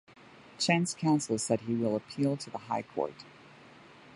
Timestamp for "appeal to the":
1.95-2.57